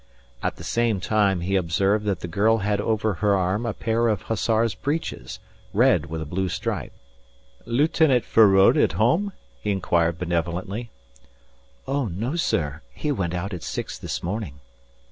[0.41, 4.07] At the same time he observed that the girl had over her arm a pair
[4.07, 5.37] of hussar's breeches,
[5.73, 6.91] red with a blue stripe.
[7.67, 10.89] "Lieutenant Feraud at home?" he inquired benevolently.
[11.87, 12.81] "Oh, no, sir.
[12.91, 14.59] He went out at six this morning."